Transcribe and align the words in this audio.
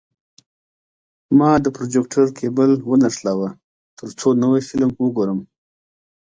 ما 1.37 1.49
د 1.63 1.67
پروجیکتور 1.75 2.27
کیبل 2.39 2.71
ونښلاوه، 2.89 3.49
ترڅو 3.99 4.27
نوی 4.43 4.61
فلم 4.69 4.91
وګورم. 5.03 5.39